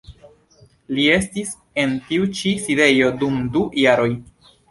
[0.99, 1.51] Li estis
[1.83, 4.11] en tiu ĉi sidejo dum du jaroj.